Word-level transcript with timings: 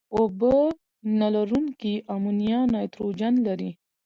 اوبه 0.15 0.55
نه 1.19 1.27
لرونکي 1.35 1.93
امونیا 2.13 2.59
نایتروجن 2.73 3.33
لري. 3.47 3.71